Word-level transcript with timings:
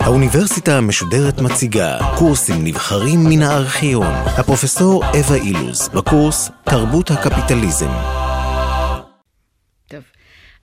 האוניברסיטה 0.00 0.78
המשודרת 0.78 1.40
מציגה 1.40 1.98
קורסים 2.18 2.56
נבחרים 2.64 3.20
מן 3.30 3.42
הארכיון. 3.42 4.14
הפרופסור 4.38 5.04
אווה 5.04 5.36
אילוז, 5.36 5.88
בקורס 5.88 6.50
תרבות 6.64 7.10
הקפיטליזם. 7.10 7.90
טוב, 9.88 10.04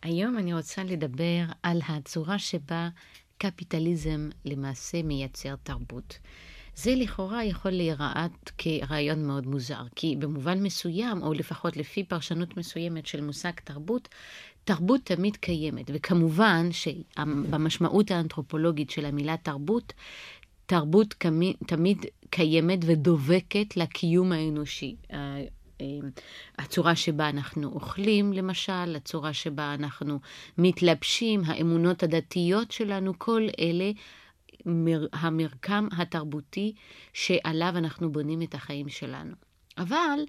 היום 0.03 0.37
אני 0.37 0.53
רוצה 0.53 0.83
לדבר 0.83 1.43
על 1.63 1.81
הצורה 1.87 2.39
שבה 2.39 2.89
קפיטליזם 3.37 4.29
למעשה 4.45 5.03
מייצר 5.03 5.55
תרבות. 5.63 6.17
זה 6.75 6.95
לכאורה 6.95 7.43
יכול 7.43 7.71
להיראות 7.71 8.51
כרעיון 8.57 9.27
מאוד 9.27 9.47
מוזר, 9.47 9.81
כי 9.95 10.15
במובן 10.19 10.63
מסוים, 10.63 11.23
או 11.23 11.33
לפחות 11.33 11.77
לפי 11.77 12.03
פרשנות 12.03 12.57
מסוימת 12.57 13.05
של 13.05 13.21
מושג 13.21 13.51
תרבות, 13.63 14.07
תרבות 14.63 15.01
תמיד 15.03 15.35
קיימת, 15.35 15.85
וכמובן 15.93 16.69
שבמשמעות 16.71 18.11
האנתרופולוגית 18.11 18.89
של 18.89 19.05
המילה 19.05 19.35
תרבות, 19.37 19.93
תרבות 20.65 21.15
תמיד 21.67 22.05
קיימת 22.29 22.79
ודובקת 22.85 23.77
לקיום 23.77 24.31
האנושי. 24.31 24.95
הצורה 26.57 26.95
שבה 26.95 27.29
אנחנו 27.29 27.67
אוכלים, 27.67 28.33
למשל, 28.33 28.95
הצורה 28.95 29.33
שבה 29.33 29.73
אנחנו 29.73 30.19
מתלבשים, 30.57 31.41
האמונות 31.45 32.03
הדתיות 32.03 32.71
שלנו, 32.71 33.13
כל 33.17 33.41
אלה 33.59 33.91
המרקם 35.13 35.87
התרבותי 35.97 36.73
שעליו 37.13 37.73
אנחנו 37.77 38.11
בונים 38.11 38.41
את 38.41 38.53
החיים 38.53 38.89
שלנו. 38.89 39.35
אבל 39.77 40.19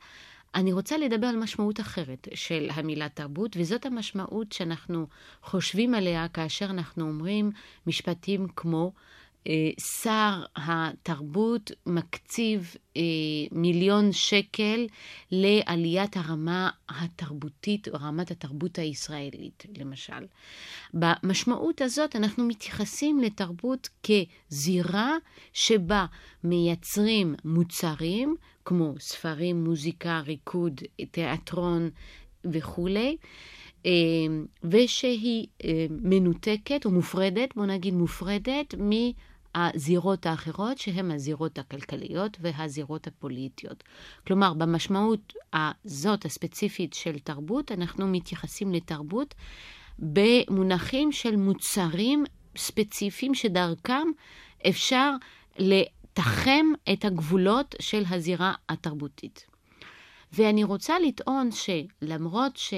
אני 0.54 0.72
רוצה 0.72 0.98
לדבר 0.98 1.26
על 1.26 1.36
משמעות 1.36 1.80
אחרת 1.80 2.28
של 2.34 2.68
המילה 2.72 3.08
תרבות, 3.08 3.56
וזאת 3.56 3.86
המשמעות 3.86 4.52
שאנחנו 4.52 5.06
חושבים 5.42 5.94
עליה 5.94 6.28
כאשר 6.28 6.64
אנחנו 6.64 7.08
אומרים 7.08 7.50
משפטים 7.86 8.46
כמו 8.56 8.92
שר 10.02 10.42
התרבות 10.56 11.70
מקציב 11.86 12.74
אה, 12.96 13.02
מיליון 13.52 14.12
שקל 14.12 14.86
לעליית 15.30 16.16
הרמה 16.16 16.70
התרבותית 16.88 17.88
או 17.88 17.92
רמת 18.00 18.30
התרבות 18.30 18.78
הישראלית, 18.78 19.66
למשל. 19.78 20.26
במשמעות 20.94 21.80
הזאת 21.80 22.16
אנחנו 22.16 22.44
מתייחסים 22.44 23.20
לתרבות 23.20 23.88
כזירה 24.02 25.16
שבה 25.52 26.06
מייצרים 26.44 27.34
מוצרים 27.44 28.36
כמו 28.64 28.94
ספרים, 28.98 29.64
מוזיקה, 29.64 30.20
ריקוד, 30.26 30.80
תיאטרון 31.10 31.90
וכולי. 32.44 33.16
אה, 33.86 33.90
ושהיא 34.64 35.46
מנותקת 35.90 36.84
או 36.84 36.90
מופרדת, 36.90 37.54
בוא 37.56 37.66
נגיד 37.66 37.94
מופרדת, 37.94 38.74
הזירות 39.56 40.26
האחרות, 40.26 40.78
שהן 40.78 41.10
הזירות 41.10 41.58
הכלכליות 41.58 42.36
והזירות 42.40 43.06
הפוליטיות. 43.06 43.84
כלומר, 44.26 44.54
במשמעות 44.54 45.32
הזאת 45.52 46.24
הספציפית 46.24 46.94
של 46.94 47.18
תרבות, 47.18 47.72
אנחנו 47.72 48.06
מתייחסים 48.06 48.72
לתרבות 48.72 49.34
במונחים 49.98 51.12
של 51.12 51.36
מוצרים 51.36 52.24
ספציפיים 52.56 53.34
שדרכם 53.34 54.08
אפשר 54.68 55.10
לתחם 55.58 56.66
את 56.92 57.04
הגבולות 57.04 57.74
של 57.80 58.02
הזירה 58.08 58.54
התרבותית. 58.68 59.46
ואני 60.32 60.64
רוצה 60.64 60.98
לטעון 60.98 61.50
שלמרות 61.52 62.56
ש... 62.56 62.74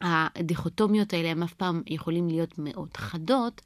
הדיכוטומיות 0.00 1.12
האלה 1.12 1.28
הם 1.28 1.42
אף 1.42 1.54
פעם 1.54 1.82
יכולים 1.86 2.28
להיות 2.28 2.58
מאוד 2.58 2.96
חדות. 2.96 3.60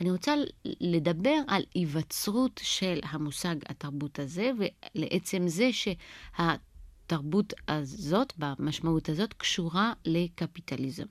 אני 0.00 0.10
רוצה 0.10 0.34
לדבר 0.64 1.36
על 1.48 1.62
היווצרות 1.74 2.60
של 2.62 2.98
המושג 3.02 3.56
התרבות 3.66 4.18
הזה, 4.18 4.50
ולעצם 4.58 5.48
זה 5.48 5.70
שהתרבות 5.72 7.52
הזאת, 7.68 8.32
במשמעות 8.38 9.08
הזאת, 9.08 9.32
קשורה 9.32 9.92
לקפיטליזם. 10.04 11.04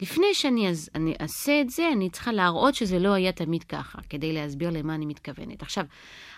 לפני 0.00 0.34
שאני 0.34 0.68
אז, 0.68 0.90
אני 0.94 1.14
אעשה 1.20 1.60
את 1.60 1.70
זה, 1.70 1.88
אני 1.92 2.10
צריכה 2.10 2.32
להראות 2.32 2.74
שזה 2.74 2.98
לא 2.98 3.12
היה 3.12 3.32
תמיד 3.32 3.64
ככה, 3.64 3.98
כדי 4.08 4.32
להסביר 4.32 4.70
למה 4.70 4.94
אני 4.94 5.06
מתכוונת. 5.06 5.62
עכשיו, 5.62 5.84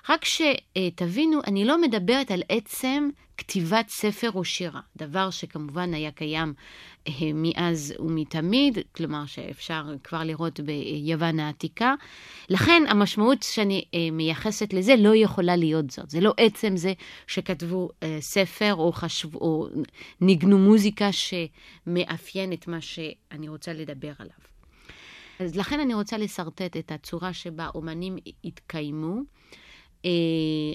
רק 0.09 0.25
שתבינו, 0.25 1.41
אני 1.47 1.65
לא 1.65 1.81
מדברת 1.81 2.31
על 2.31 2.43
עצם 2.49 3.09
כתיבת 3.43 3.89
ספר 3.89 4.31
או 4.35 4.45
שירה, 4.45 4.81
דבר 4.97 5.31
שכמובן 5.31 5.95
היה 5.95 6.11
קיים 6.11 6.55
אה, 7.09 7.13
מאז 7.35 7.95
ומתמיד, 7.99 8.79
כלומר 8.93 9.27
שאפשר 9.27 9.85
כבר 10.05 10.25
לראות 10.25 10.61
ביוון 10.61 11.41
העתיקה. 11.41 11.95
לכן 12.49 12.83
המשמעות 12.89 13.43
שאני 13.43 13.85
אה, 13.95 14.09
מייחסת 14.13 14.73
לזה 14.73 14.97
לא 14.97 15.17
יכולה 15.17 15.57
להיות 15.57 15.91
זאת. 15.91 16.11
זה 16.11 16.21
לא 16.21 16.35
עצם 16.37 16.77
זה 16.77 16.93
שכתבו 17.27 17.89
אה, 18.03 18.17
ספר 18.21 18.75
או 18.75 18.93
חשבו, 18.93 19.39
או 19.39 19.69
ניגנו 20.21 20.59
מוזיקה 20.59 21.09
שמאפיין 21.13 22.53
את 22.53 22.69
מה 22.69 22.81
שאני 22.81 23.49
רוצה 23.49 23.73
לדבר 23.73 24.13
עליו. 24.19 24.37
אז 25.39 25.57
לכן 25.57 25.81
אני 25.81 25.95
רוצה 25.95 26.19
לשרטט 26.19 26.77
את 26.77 26.93
הצורה 26.93 27.33
שבה 27.33 27.69
אומנים 27.75 28.17
התקיימו. 28.45 29.21
אה, 30.05 30.11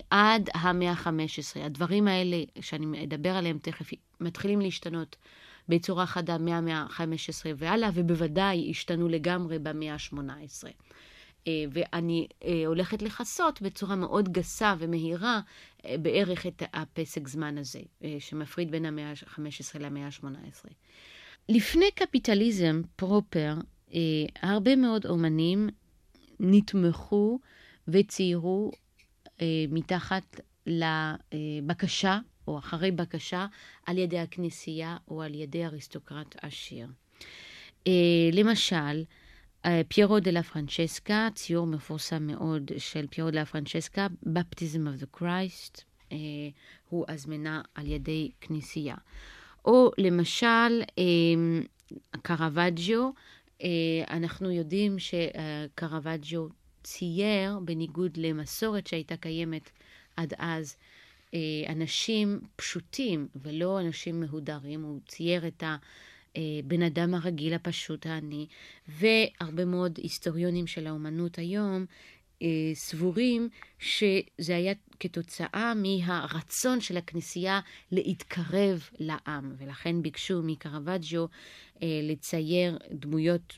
עד 0.09 0.49
המאה 0.53 0.91
ה-15. 0.91 1.59
הדברים 1.65 2.07
האלה 2.07 2.43
שאני 2.61 3.03
אדבר 3.03 3.29
עליהם 3.29 3.57
תכף 3.61 3.89
מתחילים 4.19 4.61
להשתנות 4.61 5.15
בצורה 5.69 6.05
חדה 6.05 6.38
מהמאה 6.38 6.77
ה-15 6.77 7.45
והלאה, 7.57 7.89
ובוודאי 7.93 8.69
השתנו 8.69 9.07
לגמרי 9.07 9.59
במאה 9.59 9.93
ה-18. 9.93 10.17
אה, 11.47 11.63
ואני 11.71 12.27
אה, 12.43 12.63
הולכת 12.65 13.01
לכסות 13.01 13.61
בצורה 13.61 13.95
מאוד 13.95 14.29
גסה 14.29 14.75
ומהירה 14.79 15.39
בערך 16.01 16.45
את 16.45 16.63
הפסק 16.73 17.27
זמן 17.27 17.57
הזה, 17.57 17.79
שמפריד 18.19 18.71
בין 18.71 18.85
המאה 18.85 19.09
ה-15 19.09 19.79
למאה 19.79 20.05
ה-18. 20.05 20.69
לפני 21.49 21.91
קפיטליזם 21.95 22.81
proper, 22.95 23.53
הרבה 24.41 24.75
מאוד 24.75 25.05
אומנים 25.05 25.69
נתמכו 26.39 27.39
וציירו 27.88 28.71
מתחת 29.70 30.40
לבקשה, 30.68 32.20
או 32.48 32.59
אחרי 32.59 32.92
בקשה, 32.92 33.46
על 33.86 33.98
ידי 33.98 34.20
הכנסייה 34.20 34.98
או 35.08 35.22
על 35.22 35.36
ידי 35.36 35.66
אריסטוקרט 35.66 36.36
עשיר. 36.42 36.88
למשל, 38.34 39.03
פיירו 39.88 40.20
דה 40.20 40.31
לה 40.31 40.44
פרנצ'סקה, 40.44 41.28
ציור 41.36 41.68
מפורסם 41.68 42.28
מאוד 42.28 42.72
של 42.78 43.08
פיירו 43.08 43.31
דה 43.31 43.40
לה 43.40 43.46
פרנצ'סקה, 43.46 44.08
Baptism 44.23 44.88
of 44.88 45.02
the 45.02 45.22
Christ, 45.22 45.81
אה, 46.12 46.18
הוא 46.90 47.06
הזמנה 47.08 47.62
על 47.75 47.88
ידי 47.88 48.31
כנסייה. 48.42 48.96
או 49.66 49.92
למשל, 49.98 50.81
אה, 50.98 51.04
קרווג'יו, 52.22 53.09
אה, 53.62 53.68
אנחנו 54.09 54.52
יודעים 54.52 54.96
שקרווג'יו 55.00 56.48
צייר, 56.83 57.59
בניגוד 57.65 58.17
למסורת 58.17 58.88
שהייתה 58.88 59.17
קיימת 59.17 59.69
עד 60.17 60.33
אז, 60.38 60.75
אנשים 61.69 62.39
פשוטים 62.55 63.27
ולא 63.35 63.79
אנשים 63.79 64.19
מהודרים, 64.19 64.83
הוא 64.83 64.99
צייר 65.07 65.47
את. 65.47 65.63
הבן 66.35 66.81
אדם 66.81 67.13
הרגיל, 67.13 67.53
הפשוט, 67.53 68.05
העני, 68.05 68.47
והרבה 68.88 69.65
מאוד 69.65 69.97
היסטוריונים 69.97 70.67
של 70.67 70.88
האומנות 70.88 71.38
היום 71.38 71.85
אה, 72.41 72.47
סבורים 72.73 73.49
שזה 73.79 74.55
היה 74.55 74.73
כתוצאה 74.99 75.73
מהרצון 75.75 76.81
של 76.81 76.97
הכנסייה 76.97 77.59
להתקרב 77.91 78.89
לעם, 78.99 79.55
ולכן 79.57 80.01
ביקשו 80.01 80.41
מקרווג'ו 80.44 81.27
אה, 81.83 81.88
לצייר 82.03 82.77
דמויות 82.91 83.57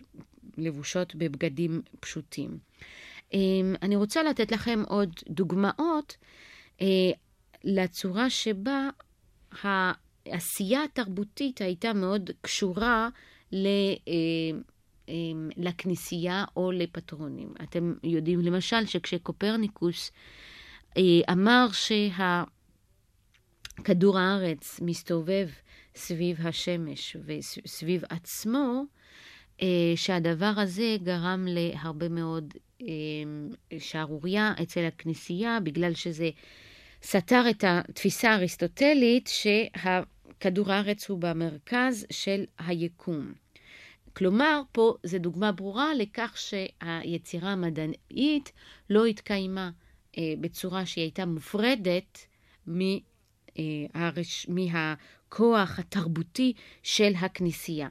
לבושות 0.58 1.16
בבגדים 1.16 1.82
פשוטים. 2.00 2.58
אה, 3.34 3.40
אני 3.82 3.96
רוצה 3.96 4.24
לתת 4.24 4.52
לכם 4.52 4.84
עוד 4.88 5.10
דוגמאות 5.30 6.18
לצורה 7.64 8.30
שבה 8.30 8.90
העשייה 9.62 10.84
התרבותית 10.84 11.62
הייתה 11.62 11.94
מאוד 11.94 12.30
קשורה 12.42 13.10
ל... 13.52 13.68
אה, 13.68 13.72
אה, 15.10 15.14
לכנסייה 15.58 16.46
או 16.56 16.72
לפטרונים. 16.72 17.54
אתם 17.64 17.94
יודעים 18.04 18.40
למשל 18.40 18.86
שכשקופרניקוס 18.86 20.12
אה, 20.98 21.04
אמר 21.32 21.68
שהכדור 23.78 24.18
הארץ 24.20 24.80
מסתובב 24.82 25.50
סביב 25.96 26.48
השמש 26.48 27.16
וסביב 27.26 28.04
עצמו, 28.10 28.84
שהדבר 29.96 30.54
הזה 30.58 30.98
גרם 31.04 31.46
להרבה 31.50 32.10
מאוד 32.10 32.54
שערורייה 33.80 34.54
אצל 34.64 34.86
הכנסייה, 34.86 35.60
בגלל 35.64 35.94
שזה 35.94 36.30
סתר 37.04 37.44
את 37.50 37.64
התפיסה 37.68 38.32
האריסטוטלית 38.32 39.28
שה... 39.28 40.02
כדור 40.40 40.72
הארץ 40.72 41.10
הוא 41.10 41.20
במרכז 41.20 42.06
של 42.12 42.46
היקום. 42.58 43.34
כלומר, 44.14 44.62
פה 44.72 44.94
זו 45.04 45.20
דוגמה 45.20 45.52
ברורה 45.52 45.94
לכך 45.94 46.38
שהיצירה 46.38 47.52
המדעית 47.52 48.52
לא 48.90 49.06
התקיימה 49.06 49.72
אה, 50.18 50.34
בצורה 50.42 50.86
שהיא 50.86 51.04
הייתה 51.04 51.26
מופרדת 51.26 52.26
מהרש... 52.68 54.48
מהכוח 54.50 55.80
התרבותי 55.80 56.54
של 56.84 57.14
הכנסייה. 57.20 57.90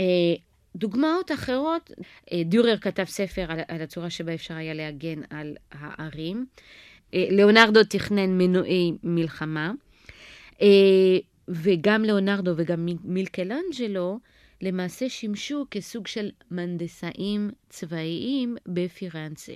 אה, 0.00 0.34
דוגמאות 0.76 1.32
אחרות, 1.32 1.90
אה, 2.32 2.42
דורר 2.44 2.76
כתב 2.76 3.04
ספר 3.04 3.44
על, 3.48 3.60
על 3.68 3.82
הצורה 3.82 4.10
שבה 4.10 4.34
אפשר 4.34 4.54
היה 4.54 4.74
להגן 4.74 5.20
על 5.30 5.56
הערים. 5.72 6.46
אה, 7.14 7.26
ליאונרדו 7.30 7.84
תכנן 7.84 8.38
מנועי 8.38 8.92
מלחמה, 9.02 9.72
אה, 10.62 10.66
וגם 11.48 12.04
ליאונרדו 12.04 12.52
וגם 12.56 12.86
מילקלנג'לו 13.04 14.18
למעשה 14.60 15.08
שימשו 15.08 15.66
כסוג 15.70 16.06
של 16.06 16.30
מנדסאים 16.50 17.50
צבאיים 17.68 18.56
בפירנצה. 18.66 19.52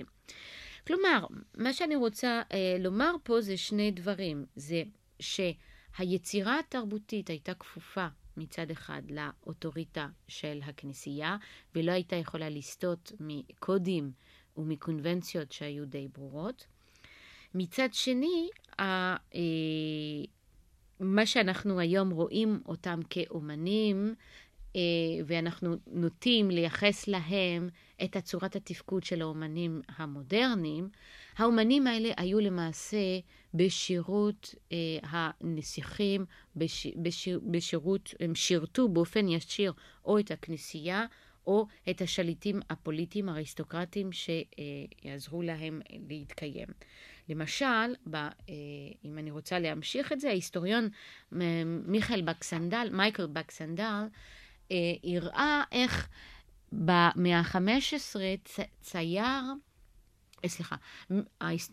כלומר, 0.87 1.25
מה 1.57 1.73
שאני 1.73 1.95
רוצה 1.95 2.41
לומר 2.79 3.15
פה 3.23 3.41
זה 3.41 3.57
שני 3.57 3.91
דברים. 3.91 4.45
זה 4.55 4.83
שהיצירה 5.19 6.59
התרבותית 6.59 7.29
הייתה 7.29 7.53
כפופה 7.53 8.07
מצד 8.41 8.71
אחד 8.71 9.01
לאוטוריטה 9.09 10.07
של 10.27 10.59
הכנסייה, 10.63 11.37
ולא 11.75 11.91
הייתה 11.91 12.15
יכולה 12.15 12.49
לסטות 12.49 13.11
מקודים 13.19 14.11
ומקונבנציות 14.57 15.51
שהיו 15.51 15.85
די 15.85 16.07
ברורות. 16.13 16.65
מצד 17.55 17.89
שני, 17.93 18.49
אה, 18.79 19.15
מה 20.99 21.25
שאנחנו 21.25 21.79
היום 21.79 22.09
רואים 22.09 22.61
אותם 22.65 22.99
כאומנים, 23.09 24.15
ואנחנו 25.25 25.75
נוטים 25.87 26.51
לייחס 26.51 27.07
להם 27.07 27.69
את 28.03 28.15
הצורת 28.15 28.55
התפקוד 28.55 29.03
של 29.03 29.21
האומנים 29.21 29.81
המודרניים, 29.97 30.89
האומנים 31.37 31.87
האלה 31.87 32.09
היו 32.17 32.39
למעשה 32.39 32.97
בשירות 33.53 34.55
אה, 34.71 34.77
הנסיכים, 35.03 36.25
בש, 36.55 36.87
בש, 36.87 37.27
בשירות, 37.27 38.13
הם 38.19 38.35
שירתו 38.35 38.89
באופן 38.89 39.27
ישיר 39.27 39.73
או 40.05 40.19
את 40.19 40.31
הכנסייה 40.31 41.05
או 41.47 41.67
את 41.89 42.01
השליטים 42.01 42.59
הפוליטיים 42.69 43.29
האריסטוקרטיים 43.29 44.09
שיעזרו 44.11 45.41
להם 45.41 45.81
להתקיים. 46.09 46.67
למשל, 47.29 47.95
ב, 48.09 48.15
אה, 48.15 48.31
אם 49.05 49.17
אני 49.17 49.31
רוצה 49.31 49.59
להמשיך 49.59 50.11
את 50.11 50.19
זה, 50.19 50.29
ההיסטוריון 50.29 50.89
מיכאל 51.85 52.21
בקסנדל, 52.21 52.89
מייקל 52.91 53.27
בקסנדל, 53.27 53.83
אה, 53.83 54.07
הראה 55.03 55.63
איך 55.71 56.07
במאה 56.71 57.39
ה-15 57.39 58.15
צייר, 58.81 59.43
אה, 60.43 60.49
סליחה, 60.49 60.75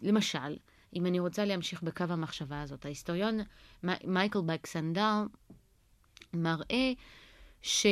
למשל, 0.02 0.56
אם 0.94 1.06
אני 1.06 1.20
רוצה 1.20 1.44
להמשיך 1.44 1.82
בקו 1.82 2.04
המחשבה 2.08 2.62
הזאת, 2.62 2.84
ההיסטוריון 2.84 3.40
מייקל 4.04 4.40
בקסנדל 4.46 5.22
מראה 6.34 6.92
ש... 7.62 7.86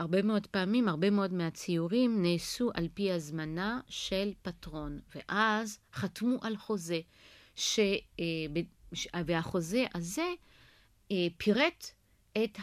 הרבה 0.00 0.22
מאוד 0.22 0.46
פעמים, 0.46 0.88
הרבה 0.88 1.10
מאוד 1.10 1.32
מהציורים 1.32 2.22
נעשו 2.22 2.70
על 2.74 2.88
פי 2.94 3.12
הזמנה 3.12 3.80
של 3.88 4.32
פטרון, 4.42 5.00
ואז 5.14 5.78
חתמו 5.92 6.36
על 6.42 6.56
חוזה, 6.56 7.00
ש, 7.54 7.80
אה, 8.20 9.22
והחוזה 9.26 9.84
הזה 9.94 10.28
אה, 11.12 11.26
פירט 11.36 11.90
את 12.44 12.58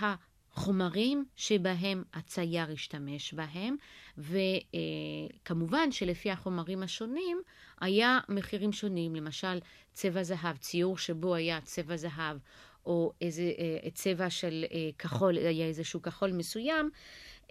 החומרים 0.57 1.25
שבהם 1.35 2.03
הצייר 2.13 2.71
השתמש 2.71 3.33
בהם, 3.33 3.75
וכמובן 4.17 5.91
שלפי 5.91 6.31
החומרים 6.31 6.83
השונים 6.83 7.41
היה 7.81 8.19
מחירים 8.29 8.71
שונים, 8.71 9.15
למשל 9.15 9.59
צבע 9.93 10.23
זהב, 10.23 10.57
ציור 10.57 10.97
שבו 10.97 11.35
היה 11.35 11.61
צבע 11.61 11.97
זהב 11.97 12.37
או 12.85 13.11
איזה 13.21 13.51
אה, 13.59 13.89
צבע 13.93 14.29
של 14.29 14.65
אה, 14.71 14.89
כחול, 14.99 15.37
היה 15.37 15.65
איזשהו 15.65 16.01
כחול 16.01 16.31
מסוים, 16.31 16.89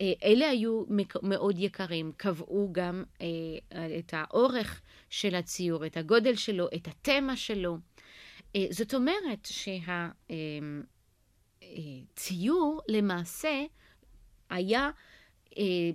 אה, 0.00 0.12
אלה 0.24 0.48
היו 0.48 0.84
מאוד 1.22 1.58
יקרים, 1.58 2.12
קבעו 2.16 2.68
גם 2.72 3.04
את 3.98 4.14
האורך 4.14 4.82
של 5.10 5.34
הציור, 5.34 5.86
את 5.86 5.96
הגודל 5.96 6.34
שלו, 6.34 6.68
את 6.74 6.88
התמה 6.88 7.36
שלו. 7.36 7.78
זאת 8.70 8.94
אומרת 8.94 9.48
שהציור 11.60 12.80
למעשה 12.88 13.64
היה 14.50 14.90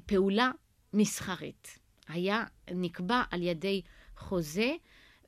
פעולה 0.06 0.52
מסחרית, 0.94 1.80
היה 2.08 2.46
נקבע 2.72 3.24
על 3.32 3.42
ידי 3.42 3.82
חוזה 4.18 4.76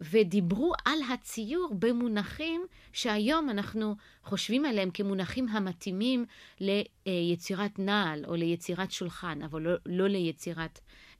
ודיברו 0.01 0.74
על 0.85 1.00
הציור 1.13 1.75
במונחים 1.80 2.65
שהיום 2.94 3.50
אנחנו 3.50 3.95
חושבים 4.24 4.65
עליהם 4.65 4.91
כמונחים 4.91 5.50
המתאימים 5.50 6.25
ליצירת 6.59 7.80
נעל 7.80 8.25
או 8.25 8.35
ליצירת 8.35 8.91
שולחן, 8.91 9.41
אבל 9.41 9.62
לא, 9.62 9.71
לא 9.85 10.07
ליצירת 10.07 10.80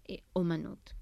אה, 0.10 0.16
אומנות. 0.36 0.94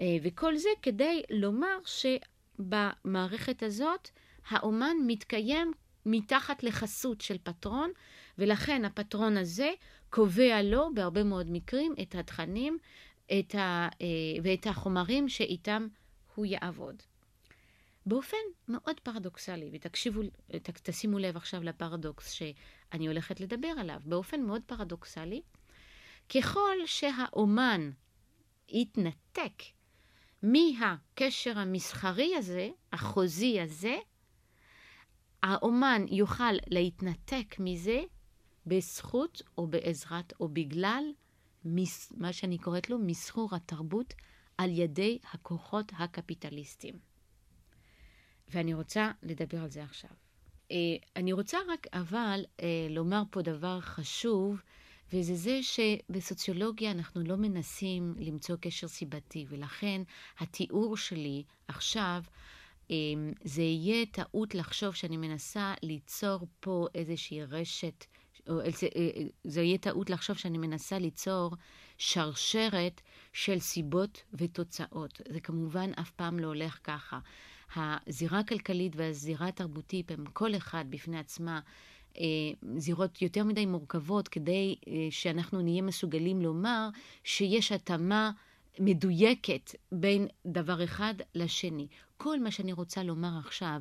אה, 0.00 0.16
וכל 0.22 0.56
זה 0.56 0.68
כדי 0.82 1.22
לומר 1.30 1.78
שבמערכת 1.84 3.62
הזאת 3.62 4.08
האומן 4.48 4.96
מתקיים 5.06 5.72
מתחת 6.06 6.62
לחסות 6.62 7.20
של 7.20 7.38
פטרון, 7.42 7.90
ולכן 8.38 8.84
הפטרון 8.84 9.36
הזה 9.36 9.70
קובע 10.10 10.62
לו 10.62 10.88
בהרבה 10.94 11.24
מאוד 11.24 11.46
מקרים 11.50 11.94
את 12.02 12.14
התכנים 12.14 12.78
את 13.26 13.54
ה, 13.54 13.88
אה, 14.00 14.06
ואת 14.42 14.66
החומרים 14.66 15.28
שאיתם 15.28 15.86
הוא 16.34 16.46
יעבוד. 16.46 17.02
באופן 18.06 18.36
מאוד 18.68 19.00
פרדוקסלי, 19.00 19.70
ותקשיבו, 19.72 20.20
תשימו 20.82 21.18
לב 21.18 21.36
עכשיו 21.36 21.62
לפרדוקס 21.62 22.30
שאני 22.30 23.06
הולכת 23.06 23.40
לדבר 23.40 23.72
עליו, 23.78 24.00
באופן 24.04 24.42
מאוד 24.42 24.62
פרדוקסלי, 24.66 25.42
ככל 26.34 26.76
שהאומן 26.86 27.90
יתנתק 28.68 29.62
מהקשר 30.42 31.58
המסחרי 31.58 32.36
הזה, 32.36 32.68
החוזי 32.92 33.60
הזה, 33.60 33.96
האומן 35.46 36.04
יוכל 36.08 36.52
להתנתק 36.66 37.56
מזה 37.58 38.00
בזכות 38.66 39.42
או 39.58 39.66
בעזרת 39.66 40.32
או 40.40 40.48
בגלל 40.48 41.04
מס, 41.64 42.12
מה 42.16 42.32
שאני 42.32 42.58
קוראת 42.58 42.90
לו 42.90 42.98
מסחור 42.98 43.48
התרבות 43.54 44.14
על 44.58 44.70
ידי 44.70 45.18
הכוחות 45.32 45.92
הקפיטליסטיים. 45.98 46.94
ואני 48.48 48.74
רוצה 48.74 49.10
לדבר 49.22 49.62
על 49.62 49.70
זה 49.70 49.84
עכשיו. 49.84 50.10
אה, 50.70 50.76
אני 51.16 51.32
רוצה 51.32 51.58
רק 51.68 51.86
אבל 51.92 52.44
אה, 52.60 52.86
לומר 52.90 53.22
פה 53.30 53.42
דבר 53.42 53.80
חשוב, 53.80 54.60
וזה 55.12 55.34
זה 55.34 55.60
שבסוציולוגיה 55.62 56.90
אנחנו 56.90 57.22
לא 57.22 57.36
מנסים 57.36 58.14
למצוא 58.18 58.56
קשר 58.60 58.88
סיבתי, 58.88 59.46
ולכן 59.48 60.02
התיאור 60.38 60.96
שלי 60.96 61.42
עכשיו, 61.68 62.22
זה 63.44 63.62
יהיה 63.62 64.06
טעות 64.06 64.54
לחשוב 64.54 64.94
שאני 64.94 65.16
מנסה 65.16 65.74
ליצור 65.82 66.46
פה 66.60 66.86
איזושהי 66.94 67.44
רשת, 67.44 68.04
או 68.48 68.60
זה, 68.70 68.88
זה 69.44 69.62
יהיה 69.62 69.78
טעות 69.78 70.10
לחשוב 70.10 70.36
שאני 70.36 70.58
מנסה 70.58 70.98
ליצור 70.98 71.52
שרשרת 71.98 73.00
של 73.32 73.58
סיבות 73.58 74.22
ותוצאות. 74.32 75.20
זה 75.28 75.40
כמובן 75.40 75.90
אף 76.00 76.10
פעם 76.10 76.38
לא 76.38 76.46
הולך 76.46 76.78
ככה. 76.84 77.18
הזירה 77.76 78.38
הכלכלית 78.38 78.92
והזירה 78.96 79.48
התרבותית 79.48 80.10
הם 80.10 80.24
כל 80.32 80.56
אחד 80.56 80.84
בפני 80.90 81.18
עצמה 81.18 81.60
אה, 82.18 82.24
זירות 82.76 83.22
יותר 83.22 83.44
מדי 83.44 83.66
מורכבות 83.66 84.28
כדי 84.28 84.76
אה, 84.88 84.92
שאנחנו 85.10 85.62
נהיה 85.62 85.82
מסוגלים 85.82 86.42
לומר 86.42 86.88
שיש 87.24 87.72
התאמה 87.72 88.30
מדויקת 88.78 89.74
בין 89.92 90.26
דבר 90.46 90.84
אחד 90.84 91.14
לשני. 91.34 91.86
כל 92.16 92.40
מה 92.40 92.50
שאני 92.50 92.72
רוצה 92.72 93.02
לומר 93.02 93.38
עכשיו 93.38 93.80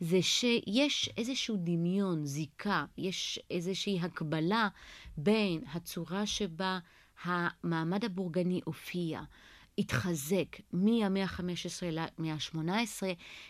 זה 0.00 0.22
שיש 0.22 1.10
איזשהו 1.16 1.56
דמיון, 1.58 2.26
זיקה, 2.26 2.84
יש 2.98 3.40
איזושהי 3.50 4.00
הקבלה 4.00 4.68
בין 5.16 5.60
הצורה 5.72 6.26
שבה 6.26 6.78
המעמד 7.24 8.04
הבורגני 8.04 8.60
הופיע, 8.64 9.20
התחזק 9.78 10.56
מהמאה 10.72 11.24
ה-15 11.24 11.42
למאה 11.90 12.34
ה-18, 12.34 13.02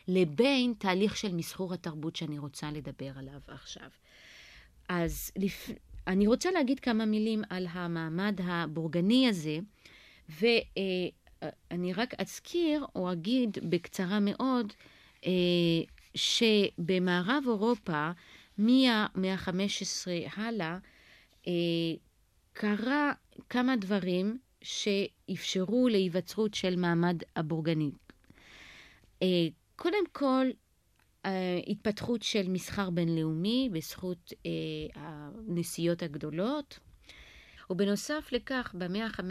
לבין 0.09 0.75
תהליך 0.79 1.17
של 1.17 1.35
מסחור 1.35 1.75
התרבות 1.75 2.17
שאני 2.17 2.39
רוצה 2.39 2.71
לדבר 2.71 3.11
עליו 3.19 3.41
עכשיו. 3.49 3.89
אז 4.89 5.31
לפ... 5.37 5.71
אני 6.07 6.27
רוצה 6.27 6.51
להגיד 6.51 6.81
כמה 6.81 7.05
מילים 7.05 7.43
על 7.51 7.67
המעמד 7.71 8.41
הבורגני 8.45 9.29
הזה, 9.29 9.59
ואני 11.45 11.93
רק 11.93 12.15
אזכיר 12.19 12.87
או 12.95 13.13
אגיד 13.13 13.59
בקצרה 13.63 14.19
מאוד, 14.21 14.73
אה, 15.27 15.31
שבמערב 16.15 17.45
אירופה 17.47 18.11
מהמאה 18.59 19.35
ה-15 19.35 20.09
הלאה, 20.37 20.79
אה, 21.47 21.53
קרה 22.53 23.13
כמה 23.51 23.77
דברים 23.77 24.39
שאפשרו 24.63 25.89
להיווצרות 25.89 26.55
של 26.55 26.77
מעמד 26.77 27.17
הבורגני. 27.37 27.91
אה, 29.23 29.47
קודם 29.77 30.07
כל, 30.13 30.47
אה, 31.27 31.61
התפתחות 31.67 32.23
של 32.23 32.49
מסחר 32.49 32.91
בינלאומי 32.91 33.69
בזכות 33.73 34.33
אה, 34.47 34.51
הנסיעות 34.95 36.03
הגדולות. 36.03 36.79
ובנוסף 37.71 38.29
לכך, 38.33 38.75
במאה 38.79 39.07
ה-15, 39.07 39.23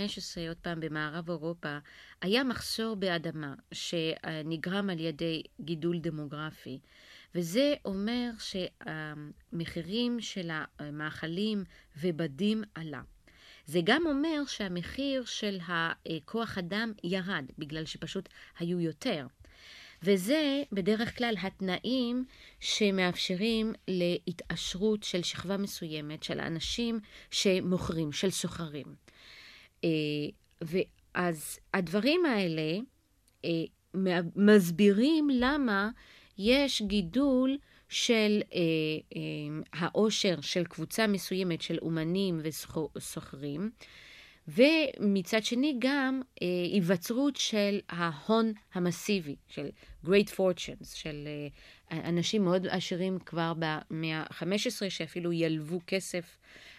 עוד 0.47 0.57
פעם 0.57 0.79
במערב 0.79 1.29
אירופה, 1.29 1.77
היה 2.21 2.43
מחסור 2.43 2.95
באדמה 2.95 3.53
שנגרם 3.71 4.89
על 4.89 4.99
ידי 4.99 5.43
גידול 5.61 5.99
דמוגרפי. 5.99 6.79
וזה 7.35 7.73
אומר 7.85 8.29
שהמחירים 8.39 10.21
של 10.21 10.51
המאכלים 10.79 11.63
ובדים 11.97 12.63
עלה. 12.75 13.01
זה 13.65 13.79
גם 13.83 14.03
אומר 14.05 14.45
שהמחיר 14.47 15.25
של 15.25 15.57
הכוח 15.67 16.57
אדם 16.57 16.91
ירד, 17.03 17.45
בגלל 17.57 17.85
שפשוט 17.85 18.29
היו 18.59 18.79
יותר. 18.79 19.27
וזה 20.03 20.63
בדרך 20.71 21.17
כלל 21.17 21.35
התנאים 21.41 22.25
שמאפשרים 22.59 23.73
להתעשרות 23.87 25.03
של 25.03 25.23
שכבה 25.23 25.57
מסוימת, 25.57 26.23
של 26.23 26.39
אנשים 26.39 26.99
שמוכרים, 27.31 28.11
של 28.11 28.29
סוחרים. 28.29 28.95
אה, 29.83 29.89
ואז 30.61 31.59
הדברים 31.73 32.25
האלה 32.25 32.79
אה, 33.45 34.19
מסבירים 34.35 35.29
למה 35.29 35.89
יש 36.37 36.81
גידול 36.81 37.57
של 37.89 38.41
אה, 38.53 38.59
העושר 39.73 40.41
של 40.41 40.63
קבוצה 40.63 41.07
מסוימת 41.07 41.61
של 41.61 41.77
אומנים 41.81 42.41
וסוחרים. 42.43 43.71
ומצד 44.47 45.43
שני 45.43 45.75
גם 45.79 46.21
אה, 46.41 46.47
היווצרות 46.73 47.35
של 47.35 47.79
ההון 47.89 48.53
המסיבי, 48.73 49.35
של 49.47 49.69
great 50.05 50.29
fortunes, 50.37 50.95
של 50.95 51.27
אה, 51.91 52.09
אנשים 52.09 52.43
מאוד 52.43 52.67
עשירים 52.67 53.19
כבר 53.19 53.53
במאה 53.59 54.19
ה-15, 54.19 54.89
שאפילו 54.89 55.33
ילוו 55.33 55.79
כסף 55.87 56.37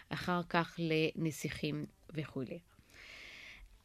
אחר 0.08 0.40
כך 0.48 0.78
לנסיכים 0.78 1.86
וכולי. 2.14 2.58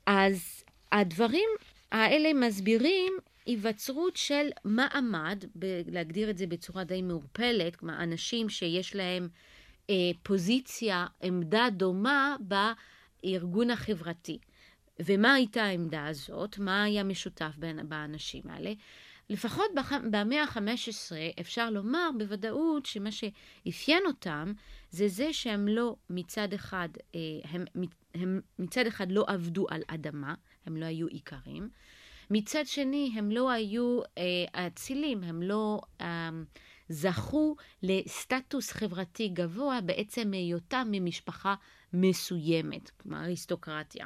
אז 0.06 0.64
הדברים 0.92 1.50
האלה 1.92 2.34
מסבירים 2.34 3.14
היווצרות 3.46 4.16
של 4.16 4.50
מעמד, 4.66 5.44
להגדיר 5.88 6.30
את 6.30 6.38
זה 6.38 6.48
בצורה 6.48 6.84
די 6.84 7.02
מעורפלת, 7.02 7.76
כלומר 7.76 8.04
אנשים 8.04 8.50
שיש 8.50 8.96
להם 8.96 9.30
אה, 9.90 9.96
פוזיציה, 10.24 11.06
עמדה 11.22 11.68
דומה 11.72 12.36
ב... 12.48 12.56
הארגון 13.24 13.72
החברתי. 13.72 14.38
ומה 15.00 15.34
הייתה 15.34 15.64
העמדה 15.64 16.08
הזאת? 16.08 16.60
מה 16.60 16.84
היה 16.84 17.04
משותף 17.04 17.52
בין, 17.58 17.90
באנשים 17.90 18.44
האלה? 18.50 18.74
לפחות 19.30 19.66
במאה 20.12 20.44
ה-15 20.44 21.40
אפשר 21.40 21.70
לומר 21.70 22.10
בוודאות 22.18 22.86
שמה 22.86 23.10
שאפיין 23.12 24.04
אותם 24.06 24.54
זה 24.90 25.08
זה 25.08 25.34
שהם 25.34 25.68
לא 25.68 25.96
מצד 26.10 26.54
אחד, 26.54 26.90
אה, 27.16 27.20
הם, 27.44 27.66
הם 28.14 28.42
מצד 28.60 28.88
אחד 28.88 29.12
לא 29.12 29.26
עבדו 29.28 29.66
על 29.70 29.82
אדמה, 29.88 30.34
הם 30.66 30.78
לא 30.78 30.86
היו 30.86 31.08
איכרים. 31.08 31.70
מצד 32.30 32.66
שני, 32.66 33.12
הם 33.16 33.32
לא 33.32 33.52
היו 33.52 34.00
אה, 34.18 34.68
אצילים, 34.68 35.24
הם 35.24 35.42
לא 35.42 35.82
אה, 36.02 36.30
זכו 36.90 37.56
לסטטוס 37.84 38.72
חברתי 38.72 39.28
גבוה 39.28 39.82
בעצם 39.82 40.32
היותם 40.34 40.88
ממשפחה 40.92 41.56
מסוימת, 41.94 42.92
אריסטוקרטיה. 43.14 44.06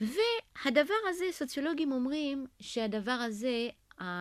והדבר 0.00 0.94
הזה, 1.08 1.24
סוציולוגים 1.32 1.92
אומרים 1.92 2.46
שהדבר 2.60 3.10
הזה, 3.12 3.68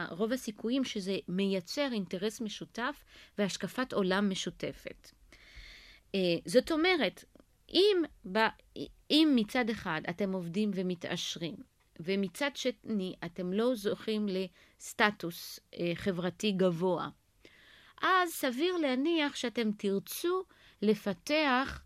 רוב 0.09 0.33
הסיכויים 0.33 0.83
שזה 0.83 1.17
מייצר 1.27 1.89
אינטרס 1.91 2.41
משותף 2.41 3.03
והשקפת 3.38 3.93
עולם 3.93 4.29
משותפת. 4.29 5.12
אה, 6.15 6.19
זאת 6.45 6.71
אומרת, 6.71 7.24
אם, 7.74 7.97
ב, 8.31 8.38
אם 9.12 9.31
מצד 9.36 9.69
אחד 9.69 10.01
אתם 10.09 10.33
עובדים 10.33 10.71
ומתעשרים, 10.74 11.55
ומצד 12.00 12.51
שני 12.55 13.15
אתם 13.25 13.53
לא 13.53 13.75
זוכים 13.75 14.27
לסטטוס 14.29 15.59
אה, 15.79 15.91
חברתי 15.95 16.51
גבוה, 16.51 17.09
אז 18.01 18.29
סביר 18.29 18.77
להניח 18.77 19.36
שאתם 19.36 19.71
תרצו 19.71 20.43
לפתח 20.81 21.81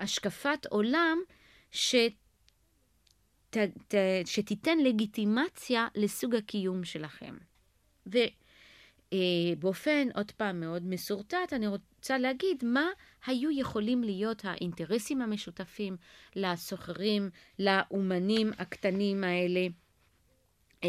השקפת 0.00 0.66
עולם 0.70 1.18
שת, 1.70 2.12
ת, 3.50 3.56
שתיתן 4.24 4.78
לגיטימציה 4.78 5.88
לסוג 5.94 6.34
הקיום 6.34 6.84
שלכם. 6.84 7.36
ובאופן, 8.06 10.08
אה, 10.08 10.14
עוד 10.14 10.30
פעם, 10.30 10.60
מאוד 10.60 10.86
מסורטט, 10.86 11.52
אני 11.52 11.66
רוצה 11.66 12.18
להגיד 12.18 12.64
מה 12.64 12.88
היו 13.26 13.50
יכולים 13.50 14.04
להיות 14.04 14.44
האינטרסים 14.44 15.22
המשותפים 15.22 15.96
לסוחרים, 16.36 17.30
לאומנים 17.58 18.50
הקטנים 18.58 19.24
האלה. 19.24 19.66
אה, 20.84 20.88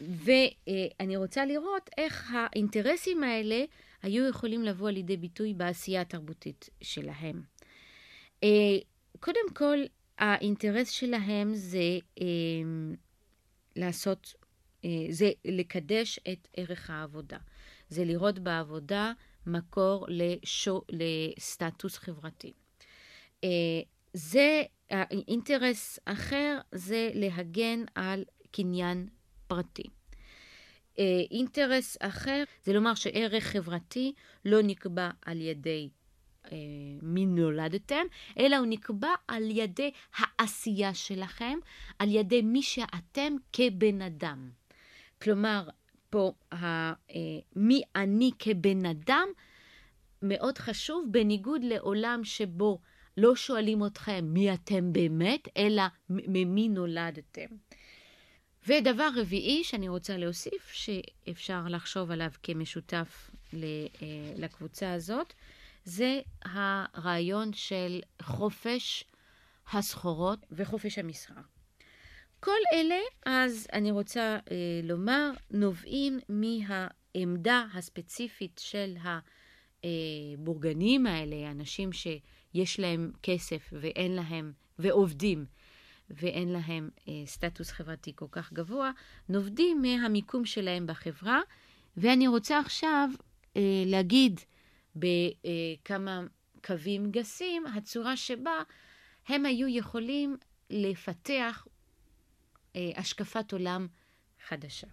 ואני 0.00 1.16
רוצה 1.16 1.46
לראות 1.46 1.90
איך 1.98 2.34
האינטרסים 2.34 3.22
האלה 3.22 3.64
היו 4.02 4.28
יכולים 4.28 4.62
לבוא 4.62 4.90
לידי 4.90 5.16
ביטוי 5.16 5.54
בעשייה 5.54 6.00
התרבותית 6.00 6.68
שלהם. 6.80 7.42
אה, 8.44 8.78
קודם 9.20 9.54
כל, 9.54 9.78
האינטרס 10.18 10.90
שלהם 10.90 11.54
זה 11.54 11.98
אה, 12.20 12.26
לעשות, 13.76 14.34
אה, 14.84 15.06
זה 15.10 15.30
לקדש 15.44 16.20
את 16.32 16.48
ערך 16.56 16.90
העבודה. 16.90 17.38
זה 17.88 18.04
לראות 18.04 18.38
בעבודה 18.38 19.12
מקור 19.46 20.06
לשו, 20.08 20.82
לסטטוס 20.88 21.96
חברתי. 21.96 22.52
זה, 24.14 24.62
אינטרס 25.28 25.98
אחר 26.04 26.58
זה 26.72 27.10
להגן 27.14 27.84
על 27.94 28.24
קניין 28.50 29.08
פרטי. 29.46 29.97
אה, 30.98 31.04
אינטרס 31.30 31.96
אחר 32.00 32.44
זה 32.64 32.72
לומר 32.72 32.94
שערך 32.94 33.44
חברתי 33.44 34.12
לא 34.44 34.58
נקבע 34.62 35.10
על 35.26 35.40
ידי 35.40 35.88
אה, 36.52 36.56
מי 37.02 37.26
נולדתם, 37.26 38.06
אלא 38.38 38.56
הוא 38.56 38.66
נקבע 38.66 39.14
על 39.28 39.50
ידי 39.50 39.90
העשייה 40.16 40.94
שלכם, 40.94 41.58
על 41.98 42.08
ידי 42.08 42.42
מי 42.42 42.62
שאתם 42.62 43.32
כבן 43.52 44.02
אדם. 44.02 44.50
כלומר, 45.22 45.68
פה 46.10 46.32
ה, 46.52 46.56
אה, 46.56 46.94
מי 47.56 47.82
אני 47.96 48.30
כבן 48.38 48.86
אדם 48.86 49.28
מאוד 50.22 50.58
חשוב, 50.58 51.06
בניגוד 51.10 51.64
לעולם 51.64 52.24
שבו 52.24 52.78
לא 53.16 53.36
שואלים 53.36 53.86
אתכם 53.86 54.24
מי 54.28 54.54
אתם 54.54 54.92
באמת, 54.92 55.48
אלא 55.56 55.82
ממי 56.10 56.68
נולדתם. 56.68 57.46
ודבר 58.68 59.08
רביעי 59.16 59.64
שאני 59.64 59.88
רוצה 59.88 60.16
להוסיף, 60.16 60.72
שאפשר 60.72 61.62
לחשוב 61.68 62.10
עליו 62.10 62.30
כמשותף 62.42 63.30
אה, 63.54 63.58
לקבוצה 64.36 64.92
הזאת, 64.92 65.32
זה 65.84 66.20
הרעיון 66.42 67.52
של 67.52 68.00
חופש 68.22 69.04
הסחורות 69.72 70.38
וחופש 70.52 70.98
המסחר. 70.98 71.40
כל 72.40 72.58
אלה, 72.72 72.98
אז 73.26 73.66
אני 73.72 73.90
רוצה 73.90 74.38
אה, 74.50 74.56
לומר, 74.82 75.30
נובעים 75.50 76.18
מהעמדה 76.28 77.64
הספציפית 77.74 78.60
של 78.64 78.96
הבורגנים 79.84 81.06
האלה, 81.06 81.50
אנשים 81.50 81.90
שיש 81.92 82.80
להם 82.80 83.12
כסף 83.22 83.68
ואין 83.72 84.14
להם, 84.14 84.52
ועובדים 84.78 85.46
ואין 86.10 86.48
להם 86.48 86.90
אה, 87.08 87.12
סטטוס 87.26 87.70
חברתי 87.70 88.12
כל 88.14 88.26
כך 88.30 88.52
גבוה, 88.52 88.90
נובדים 89.28 89.82
מהמיקום 89.82 90.44
שלהם 90.44 90.86
בחברה. 90.86 91.40
ואני 91.96 92.28
רוצה 92.28 92.58
עכשיו 92.58 93.08
אה, 93.56 93.82
להגיד 93.86 94.40
בכמה 94.96 96.20
קווים 96.64 97.10
גסים, 97.10 97.66
הצורה 97.66 98.16
שבה 98.16 98.62
הם 99.28 99.46
היו 99.46 99.68
יכולים 99.68 100.36
לפתח 100.70 101.66
אה, 102.76 102.90
השקפת 102.96 103.52
עולם 103.52 103.86
חדשה. 104.48 104.86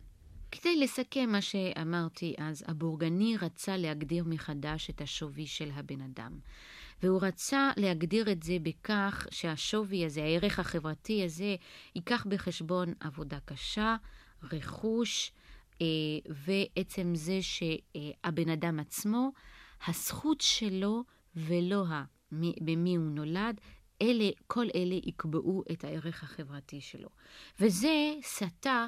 כדי 0.52 0.80
לסכם 0.80 1.30
מה 1.30 1.42
שאמרתי 1.42 2.36
אז, 2.38 2.64
הבורגני 2.68 3.38
רצה 3.42 3.78
להגדיר 3.78 4.24
מחדש 4.28 4.90
את 4.90 5.02
השווי 5.02 5.48
של 5.48 5.72
הבן 5.74 6.02
אדם. 6.02 6.40
והוא 7.04 7.22
רצה 7.22 7.72
להגדיר 7.78 8.32
את 8.32 8.44
זה 8.44 8.58
בכך 8.62 9.28
שהשווי 9.32 10.06
הזה, 10.06 10.24
הערך 10.24 10.60
החברתי 10.60 11.24
הזה, 11.24 11.56
ייקח 11.96 12.26
בחשבון 12.30 12.94
עבודה 13.00 13.38
קשה, 13.46 13.96
רכוש, 14.52 15.32
ועצם 16.30 17.16
זה 17.16 17.40
שהבן 17.42 18.50
אדם 18.50 18.80
עצמו, 18.80 19.32
הזכות 19.88 20.42
שלו 20.42 21.04
ולא 21.36 21.84
במי 22.62 22.96
הוא 22.96 23.12
נולד, 23.12 23.62
אלה, 24.02 24.30
כל 24.48 24.66
אלה 24.76 24.96
יקבעו 24.96 25.64
את 25.72 25.84
הערך 25.84 26.24
החברתי 26.24 26.82
שלו. 26.82 27.10
וזה 27.60 28.14
סטה 28.22 28.88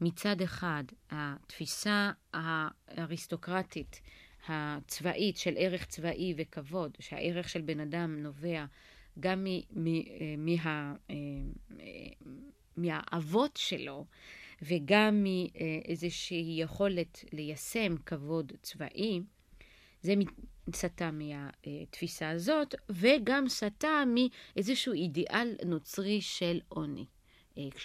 מצד 0.00 0.42
אחד 0.42 0.84
התפיסה 1.10 2.10
האריסטוקרטית 2.34 4.00
הצבאית 4.48 5.36
של 5.36 5.54
ערך 5.56 5.86
צבאי 5.86 6.34
וכבוד, 6.36 6.96
שהערך 7.00 7.48
של 7.48 7.60
בן 7.60 7.80
אדם 7.80 8.22
נובע 8.22 8.64
גם 9.20 9.46
מה, 10.36 10.94
מהאבות 12.76 13.56
שלו 13.56 14.04
וגם 14.62 15.24
מאיזושהי 15.24 16.54
יכולת 16.60 17.24
ליישם 17.32 17.94
כבוד 18.06 18.52
צבאי, 18.62 19.20
זה 20.02 20.14
סטה 20.74 21.10
מהתפיסה 21.10 22.30
הזאת, 22.30 22.74
וגם 22.88 23.48
סטה 23.48 24.02
מאיזשהו 24.06 24.92
אידיאל 24.92 25.54
נוצרי 25.66 26.20
של 26.20 26.60
עוני. 26.68 27.04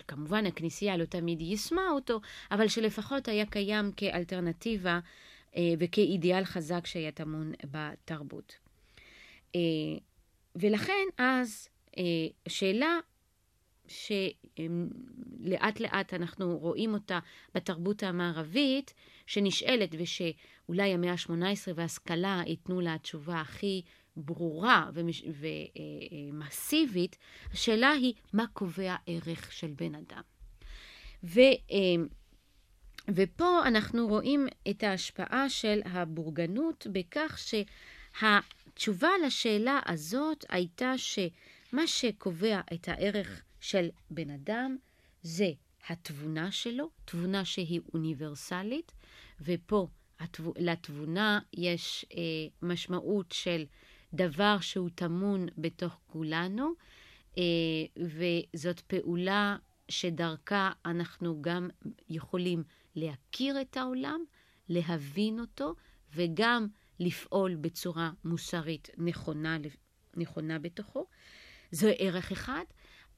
כמובן 0.07 0.45
הכנסייה 0.45 0.97
לא 0.97 1.05
תמיד 1.05 1.41
יישמה 1.41 1.89
אותו, 1.91 2.21
אבל 2.51 2.67
שלפחות 2.67 3.27
היה 3.27 3.45
קיים 3.45 3.91
כאלטרנטיבה 3.97 4.99
וכאידיאל 5.79 6.45
חזק 6.45 6.85
שהיה 6.85 7.11
טמון 7.11 7.51
בתרבות. 7.71 8.55
ולכן 10.55 11.05
אז 11.17 11.69
שאלה 12.47 12.99
שלאט 13.87 15.79
לאט 15.79 16.13
אנחנו 16.13 16.57
רואים 16.57 16.93
אותה 16.93 17.19
בתרבות 17.55 18.03
המערבית, 18.03 18.93
שנשאלת 19.27 19.95
ושאולי 19.97 20.93
המאה 20.93 21.11
ה-18 21.11 21.71
והשכלה 21.75 22.41
ייתנו 22.47 22.81
לה 22.81 22.97
תשובה 22.97 23.41
הכי 23.41 23.81
ברורה 24.17 24.89
ומסיבית, 26.33 27.17
השאלה 27.51 27.89
היא 27.89 28.13
מה 28.33 28.45
קובע 28.53 28.95
ערך 29.05 29.51
של 29.51 29.71
בן 29.75 29.95
אדם. 29.95 30.21
ו, 31.23 31.39
ופה 33.15 33.67
אנחנו 33.67 34.07
רואים 34.07 34.47
את 34.69 34.83
ההשפעה 34.83 35.49
של 35.49 35.81
הבורגנות 35.85 36.87
בכך 36.91 37.39
שהתשובה 38.19 39.09
לשאלה 39.25 39.79
הזאת 39.85 40.45
הייתה 40.49 40.93
שמה 40.97 41.87
שקובע 41.87 42.61
את 42.73 42.87
הערך 42.87 43.41
של 43.59 43.89
בן 44.09 44.29
אדם 44.29 44.77
זה 45.23 45.51
התבונה 45.89 46.51
שלו, 46.51 46.89
תבונה 47.05 47.45
שהיא 47.45 47.81
אוניברסלית, 47.93 48.91
ופה 49.41 49.87
התב... 50.19 50.43
לתבונה 50.57 51.39
יש 51.53 52.05
אה, 52.13 52.21
משמעות 52.61 53.31
של 53.31 53.65
דבר 54.13 54.57
שהוא 54.61 54.89
טמון 54.95 55.47
בתוך 55.57 55.99
כולנו, 56.07 56.71
אה, 57.37 57.43
וזאת 57.97 58.79
פעולה 58.79 59.57
שדרכה 59.89 60.71
אנחנו 60.85 61.41
גם 61.41 61.69
יכולים 62.09 62.63
להכיר 62.99 63.61
את 63.61 63.77
העולם, 63.77 64.21
להבין 64.69 65.39
אותו, 65.39 65.75
וגם 66.13 66.67
לפעול 66.99 67.55
בצורה 67.55 68.11
מוסרית 68.23 68.89
נכונה, 68.97 69.57
נכונה 70.17 70.59
בתוכו. 70.59 71.05
זה 71.71 71.93
ערך 71.97 72.31
אחד. 72.31 72.63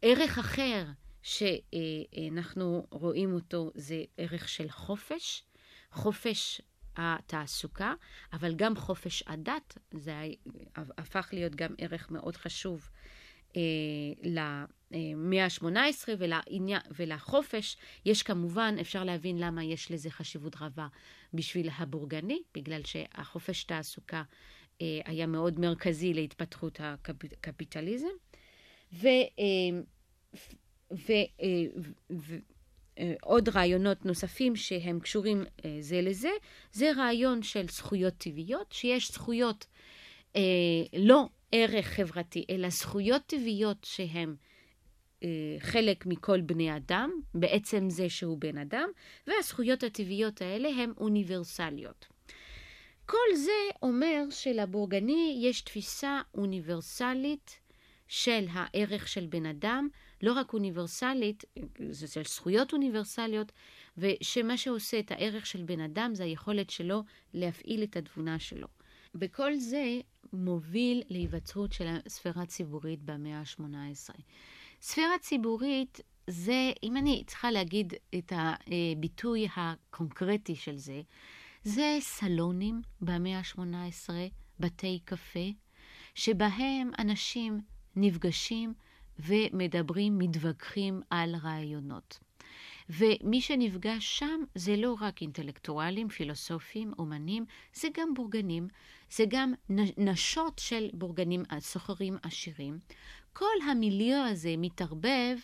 ערך 0.01 0.37
אחר 0.37 0.85
שאנחנו 1.21 2.87
רואים 2.91 3.33
אותו 3.33 3.71
זה 3.75 4.03
ערך 4.17 4.49
של 4.49 4.69
חופש, 4.69 5.43
חופש 5.91 6.61
התעסוקה, 6.95 7.93
אבל 8.33 8.55
גם 8.55 8.75
חופש 8.75 9.23
הדת, 9.27 9.77
זה 9.91 10.13
הפך 10.75 11.29
להיות 11.33 11.55
גם 11.55 11.73
ערך 11.77 12.11
מאוד 12.11 12.37
חשוב 12.37 12.89
אה, 13.55 13.61
למאה 14.91 15.45
ה-18 15.45 16.09
ולחופש. 16.97 17.77
יש 18.05 18.23
כמובן, 18.23 18.75
אפשר 18.81 19.03
להבין 19.03 19.37
למה 19.37 19.63
יש 19.63 19.91
לזה 19.91 20.09
חשיבות 20.09 20.55
רבה 20.61 20.87
בשביל 21.33 21.69
הבורגני, 21.77 22.41
בגלל 22.55 22.81
שהחופש 22.83 23.63
תעסוקה 23.63 24.23
אה, 24.81 24.99
היה 25.05 25.27
מאוד 25.27 25.59
מרכזי 25.59 26.13
להתפתחות 26.13 26.79
הקפיטליזם. 26.83 28.07
ועוד 30.91 33.49
אה, 33.49 33.53
רעיונות 33.53 34.05
נוספים 34.05 34.55
שהם 34.55 34.99
קשורים 34.99 35.43
אה, 35.65 35.77
זה 35.79 36.01
לזה, 36.01 36.29
זה 36.71 36.91
רעיון 36.97 37.43
של 37.43 37.65
זכויות 37.69 38.13
טבעיות, 38.17 38.71
שיש 38.71 39.11
זכויות 39.11 39.65
אה, 40.35 40.41
לא 40.93 41.29
ערך 41.51 41.85
חברתי, 41.85 42.45
אלא 42.49 42.69
זכויות 42.69 43.21
טבעיות 43.25 43.77
שהן 43.83 44.35
חלק 45.59 46.05
מכל 46.05 46.41
בני 46.41 46.75
אדם, 46.75 47.11
בעצם 47.33 47.89
זה 47.89 48.09
שהוא 48.09 48.37
בן 48.37 48.57
אדם, 48.57 48.89
והזכויות 49.27 49.83
הטבעיות 49.83 50.41
האלה 50.41 50.69
הן 50.69 50.91
אוניברסליות. 50.97 52.07
כל 53.05 53.35
זה 53.35 53.77
אומר 53.81 54.23
שלבורגני 54.29 55.39
יש 55.41 55.61
תפיסה 55.61 56.21
אוניברסלית 56.35 57.59
של 58.07 58.45
הערך 58.51 59.07
של 59.07 59.25
בן 59.25 59.45
אדם, 59.45 59.87
לא 60.23 60.33
רק 60.33 60.53
אוניברסלית, 60.53 61.43
זה 61.89 62.07
של 62.07 62.23
זכויות 62.23 62.73
אוניברסליות, 62.73 63.51
ושמה 63.97 64.57
שעושה 64.57 64.99
את 64.99 65.11
הערך 65.11 65.45
של 65.45 65.63
בן 65.63 65.79
אדם 65.79 66.11
זה 66.15 66.23
היכולת 66.23 66.69
שלו 66.69 67.03
להפעיל 67.33 67.83
את 67.83 67.97
התבונה 67.97 68.39
שלו. 68.39 68.67
וכל 69.15 69.55
זה 69.55 69.99
מוביל 70.33 71.03
להיווצרות 71.09 71.73
של 71.73 71.87
הספירה 71.87 72.43
הציבורית 72.43 73.03
במאה 73.03 73.39
ה-18. 73.39 74.15
ספירה 74.81 75.19
ציבורית 75.19 75.99
זה, 76.27 76.71
אם 76.83 76.97
אני 76.97 77.23
צריכה 77.27 77.51
להגיד 77.51 77.93
את 78.17 78.33
הביטוי 78.35 79.47
הקונקרטי 79.55 80.55
של 80.55 80.77
זה, 80.77 81.01
זה 81.63 81.97
סלונים 81.99 82.81
במאה 83.01 83.37
ה-18, 83.39 84.09
בתי 84.59 84.99
קפה, 85.05 85.49
שבהם 86.15 86.91
אנשים 86.99 87.61
נפגשים 87.95 88.73
ומדברים, 89.19 90.17
מתווכחים 90.17 91.01
על 91.09 91.35
רעיונות. 91.35 92.19
ומי 92.89 93.41
שנפגש 93.41 94.19
שם 94.19 94.43
זה 94.55 94.75
לא 94.75 94.95
רק 95.01 95.21
אינטלקטואלים, 95.21 96.09
פילוסופים, 96.09 96.93
אומנים, 96.99 97.45
זה 97.73 97.87
גם 97.93 98.13
בורגנים, 98.13 98.67
זה 99.11 99.23
גם 99.29 99.53
נשות 99.97 100.59
של 100.59 100.89
בורגנים, 100.93 101.43
סוחרים 101.59 102.17
עשירים. 102.21 102.79
כל 103.33 103.69
המיליו 103.69 104.25
הזה 104.31 104.55
מתערבב 104.57 105.37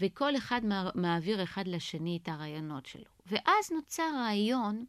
וכל 0.00 0.36
אחד 0.36 0.60
מעביר 0.94 1.42
אחד 1.42 1.68
לשני 1.68 2.18
את 2.22 2.28
הרעיונות 2.28 2.86
שלו. 2.86 3.10
ואז 3.26 3.72
נוצר 3.72 4.10
רעיון 4.14 4.84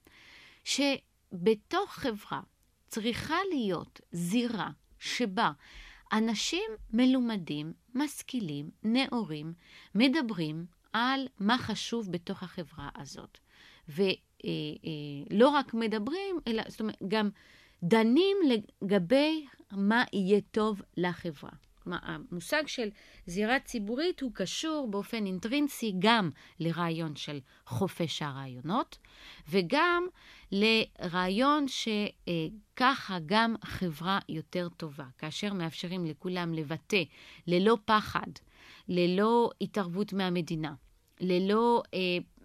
שבתוך 0.64 1.92
חברה 1.92 2.42
צריכה 2.88 3.38
להיות 3.50 4.02
זירה 4.12 4.70
שבה 5.00 5.52
אנשים 6.14 6.72
מלומדים, 6.94 7.74
משכילים, 7.96 8.70
נאורים, 8.84 9.54
מדברים 9.96 10.66
על 10.94 11.28
מה 11.40 11.58
חשוב 11.58 12.12
בתוך 12.12 12.44
החברה 12.44 12.90
הזאת. 12.96 13.38
ולא 13.90 14.06
אה, 14.46 15.54
אה, 15.54 15.60
רק 15.60 15.74
מדברים, 15.74 16.40
אלא 16.48 16.64
זאת 16.68 16.80
אומרת, 16.80 16.98
גם 17.08 17.30
דנים 17.84 18.38
לגבי 18.50 19.46
מה 19.72 20.04
יהיה 20.14 20.42
טוב 20.52 20.82
לחברה. 20.98 21.52
המושג 21.86 22.68
של 22.68 22.90
זירה 23.26 23.60
ציבורית 23.60 24.22
הוא 24.22 24.32
קשור 24.34 24.88
באופן 24.92 25.26
אינטרינסי 25.26 25.94
גם 26.00 26.30
לרעיון 26.60 27.16
של 27.16 27.40
חופש 27.66 28.22
הרעיונות, 28.22 28.98
וגם 29.50 30.04
לרעיון 30.52 31.66
שככה 31.68 33.18
גם 33.26 33.56
חברה 33.64 34.20
יותר 34.30 34.68
טובה, 34.78 35.06
כאשר 35.18 35.54
מאפשרים 35.54 36.06
לכולם 36.06 36.54
לבטא 36.54 37.04
ללא 37.48 37.78
פחד, 37.86 38.32
ללא 38.88 39.52
התערבות 39.62 40.14
מהמדינה, 40.14 40.74
ללא 41.20 41.84
אה, 41.94 42.00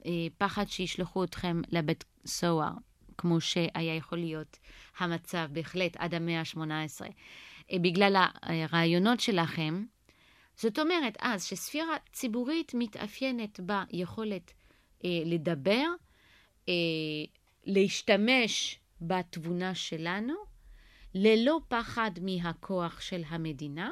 אה, 0.07 0.27
פחד 0.39 0.65
שישלחו 0.69 1.25
אתכם 1.25 1.63
לבית 1.69 2.05
סוהר, 2.27 2.73
כמו 3.19 3.41
שהיה 3.41 3.97
יכול 3.97 4.19
להיות 4.19 4.59
המצב 4.99 5.49
בהחלט 5.53 5.97
עד 5.97 6.15
המאה 6.15 6.41
ה-18. 6.41 7.13
אה, 7.73 7.79
בגלל 7.79 8.27
הרעיונות 8.43 9.21
שלכם. 9.21 9.85
זאת 10.57 10.79
אומרת, 10.79 11.17
אז 11.21 11.45
שספירה 11.45 11.97
ציבורית 12.13 12.73
מתאפיינת 12.75 13.61
ביכולת 13.61 14.53
אה, 15.05 15.11
לדבר, 15.25 15.87
אה, 16.69 16.75
להשתמש 17.65 18.79
בתבונה 19.01 19.75
שלנו, 19.75 20.35
ללא 21.15 21.61
פחד 21.69 22.11
מהכוח 22.23 23.01
של 23.01 23.23
המדינה, 23.27 23.91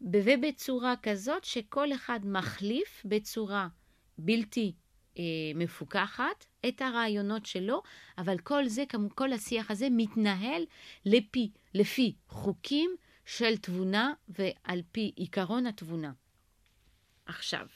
ובצורה 0.00 0.94
כזאת 1.02 1.44
שכל 1.44 1.92
אחד 1.92 2.20
מחליף 2.24 3.02
בצורה 3.04 3.68
בלתי 4.18 4.72
מפוקחת 5.54 6.46
את 6.68 6.82
הרעיונות 6.82 7.46
שלו, 7.46 7.82
אבל 8.18 8.38
כל 8.38 8.68
זה, 8.68 8.84
כל 9.14 9.32
השיח 9.32 9.70
הזה 9.70 9.88
מתנהל 9.90 10.64
לפי, 11.06 11.50
לפי 11.74 12.16
חוקים 12.28 12.96
של 13.24 13.56
תבונה 13.56 14.12
ועל 14.28 14.82
פי 14.92 15.12
עיקרון 15.16 15.66
התבונה. 15.66 16.12
עכשיו, 17.26 17.66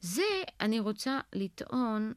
זה 0.00 0.42
אני 0.60 0.80
רוצה 0.80 1.20
לטעון, 1.32 2.12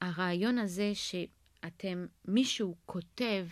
הרעיון 0.00 0.58
הזה 0.58 0.92
שאתם, 0.94 2.06
מישהו 2.24 2.76
כותב, 2.86 3.46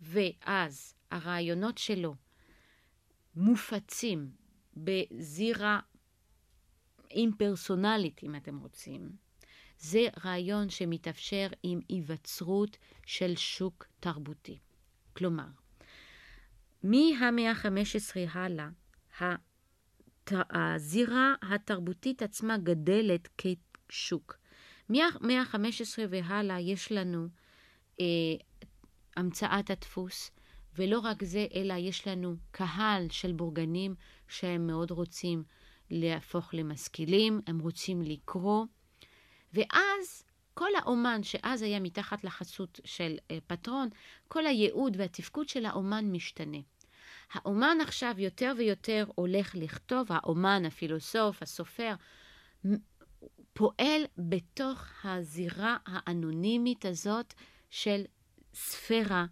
ואז 0.00 0.94
הרעיונות 1.10 1.78
שלו 1.78 2.14
מופצים 3.36 4.30
בזירה 4.76 5.80
אימפרסונלית, 7.10 8.22
אם 8.22 8.36
אתם 8.36 8.58
רוצים, 8.58 9.16
זה 9.78 10.00
רעיון 10.24 10.70
שמתאפשר 10.70 11.46
עם 11.62 11.80
היווצרות 11.88 12.76
של 13.06 13.36
שוק 13.36 13.86
תרבותי. 14.00 14.58
כלומר, 15.16 15.46
מהמאה 16.82 17.50
ה-15 17.50 18.30
הלאה, 18.32 18.68
הזירה 20.30 21.34
התרבותית 21.42 22.22
עצמה 22.22 22.58
גדלת 22.58 23.28
כשוק. 23.38 24.38
מהמאה 24.88 25.40
ה-15 25.40 25.98
והלאה 26.10 26.60
יש 26.60 26.92
לנו 26.92 27.28
אה, 28.00 28.06
המצאת 29.16 29.70
הדפוס, 29.70 30.30
ולא 30.76 30.98
רק 30.98 31.24
זה, 31.24 31.46
אלא 31.54 31.74
יש 31.74 32.08
לנו 32.08 32.36
קהל 32.50 33.06
של 33.10 33.32
בורגנים 33.32 33.94
שהם 34.28 34.66
מאוד 34.66 34.90
רוצים 34.90 35.44
להפוך 35.90 36.54
למשכילים, 36.54 37.40
הם 37.46 37.58
רוצים 37.58 38.02
לקרוא, 38.02 38.64
ואז 39.52 40.24
כל 40.54 40.70
האומן 40.78 41.22
שאז 41.22 41.62
היה 41.62 41.80
מתחת 41.80 42.24
לחסות 42.24 42.80
של 42.84 43.16
אה, 43.30 43.38
פטרון, 43.46 43.88
כל 44.28 44.46
הייעוד 44.46 44.96
והתפקוד 45.00 45.48
של 45.48 45.66
האומן 45.66 46.04
משתנה. 46.12 46.58
האומן 47.32 47.78
עכשיו 47.82 48.14
יותר 48.18 48.52
ויותר 48.56 49.04
הולך 49.14 49.54
לכתוב, 49.54 50.06
האומן, 50.10 50.64
הפילוסוף, 50.64 51.42
הסופר, 51.42 51.94
פועל 53.52 54.02
בתוך 54.18 54.84
הזירה 55.04 55.76
האנונימית 55.86 56.84
הזאת 56.84 57.34
של 57.70 58.02
ספירה 58.54 59.26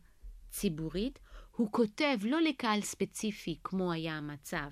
ציבורית. 0.50 1.18
הוא 1.56 1.72
כותב 1.72 2.18
לא 2.22 2.40
לקהל 2.40 2.80
ספציפי 2.80 3.58
כמו 3.64 3.92
היה 3.92 4.14
המצב 4.14 4.70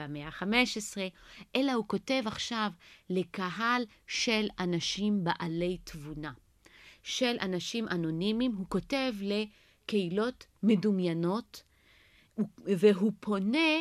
במאה 0.00 0.28
ה-15, 0.28 0.98
אלא 1.56 1.72
הוא 1.72 1.84
כותב 1.88 2.22
עכשיו 2.26 2.70
לקהל 3.10 3.82
של 4.06 4.48
אנשים 4.58 5.24
בעלי 5.24 5.78
תבונה, 5.84 6.32
של 7.02 7.36
אנשים 7.40 7.88
אנונימיים. 7.88 8.52
הוא 8.56 8.66
כותב 8.68 9.12
לקהילות 9.20 10.46
מדומיינות, 10.62 11.62
והוא 12.64 13.12
פונה 13.20 13.80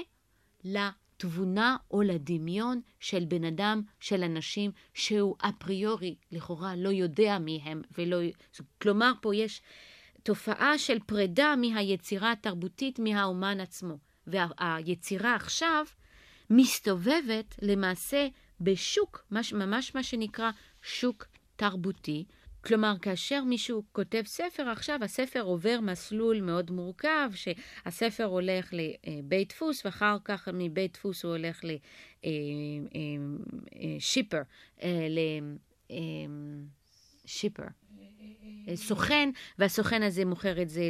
לתבונה 0.63 1.77
או 1.91 2.01
לדמיון 2.01 2.82
של 2.99 3.25
בן 3.25 3.43
אדם, 3.43 3.82
של 3.99 4.23
אנשים 4.23 4.71
שהוא 4.93 5.36
אפריורי, 5.41 6.15
לכאורה 6.32 6.75
לא 6.75 6.89
יודע 6.89 7.39
מי 7.39 7.62
הם, 7.63 7.82
ולא... 7.97 8.17
כלומר, 8.82 9.12
פה 9.21 9.36
יש 9.36 9.62
תופעה 10.23 10.77
של 10.77 10.99
פרידה 11.05 11.55
מהיצירה 11.55 12.32
התרבותית 12.32 12.99
מהאומן 12.99 13.60
עצמו. 13.60 13.97
והיצירה 14.27 15.36
עכשיו 15.36 15.86
מסתובבת 16.49 17.55
למעשה 17.62 18.27
בשוק, 18.62 19.25
ממש 19.31 19.95
מה 19.95 20.03
שנקרא 20.03 20.51
שוק 20.81 21.25
תרבותי, 21.55 22.25
כלומר, 22.62 22.93
כאשר 23.01 23.43
מישהו 23.43 23.83
כותב 23.91 24.21
ספר, 24.25 24.69
עכשיו 24.69 24.99
הספר 25.03 25.41
עובר 25.41 25.79
מסלול 25.81 26.41
מאוד 26.41 26.71
מורכב, 26.71 27.31
שהספר 27.33 28.23
הולך 28.23 28.73
לבית 28.73 29.49
דפוס, 29.49 29.85
ואחר 29.85 30.17
כך 30.25 30.47
מבית 30.53 30.93
דפוס 30.93 31.23
הוא 31.23 31.31
הולך 31.31 31.62
לשיפר, 33.75 34.41
לשיפר. 37.25 37.63
סוכן, 38.76 39.30
והסוכן 39.60 40.04
הזה 40.04 40.26
מוכר 40.26 40.62
את 40.62 40.69
זה 40.69 40.89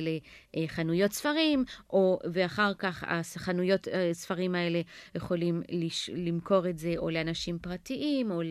לחנויות 0.56 1.12
ספרים, 1.14 1.66
או, 1.90 2.20
ואחר 2.34 2.74
כך 2.74 3.04
החנויות 3.08 3.88
אה, 3.88 4.10
ספרים 4.14 4.56
האלה 4.56 4.82
יכולים 5.16 5.62
לש, 5.70 6.10
למכור 6.14 6.70
את 6.70 6.78
זה 6.78 6.94
או 6.98 7.10
לאנשים 7.10 7.60
פרטיים, 7.60 8.32
או 8.32 8.42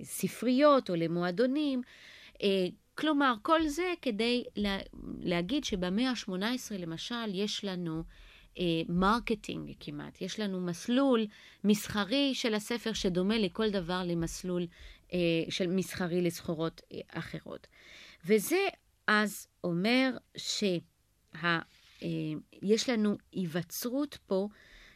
לספריות, 0.00 0.90
אה, 0.90 0.94
אה, 0.94 1.00
או 1.00 1.04
למועדונים. 1.04 1.82
כלומר, 2.94 3.34
כל 3.42 3.66
זה 3.66 3.92
כדי 4.02 4.44
לה, 4.56 4.78
להגיד 5.20 5.64
שבמאה 5.64 6.10
ה-18, 6.10 6.32
למשל, 6.78 7.34
יש 7.34 7.64
לנו 7.64 8.02
marketing 8.88 9.72
כמעט. 9.80 10.22
יש 10.22 10.40
לנו 10.40 10.60
מסלול 10.60 11.26
מסחרי 11.64 12.34
של 12.34 12.54
הספר 12.54 12.92
שדומה 12.92 13.38
לכל 13.38 13.70
דבר 13.70 14.02
למסלול 14.04 14.62
אה, 14.62 14.66
של 15.48 15.66
מסחרי 15.66 16.22
לסחורות 16.22 16.80
אה, 16.92 16.98
אחרות. 17.08 17.66
וזה 18.24 18.66
אז 19.06 19.46
אומר 19.64 20.16
שיש 20.36 20.82
אה, 22.88 22.94
לנו 22.94 23.16
היווצרות 23.32 24.18
פה 24.26 24.48